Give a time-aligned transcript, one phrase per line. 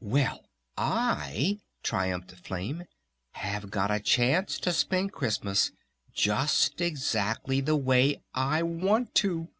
[0.00, 2.82] "Well, I," triumphed Flame,
[3.34, 5.70] "have got a chance to spend Christmas
[6.12, 9.50] just exactly the way I want to!...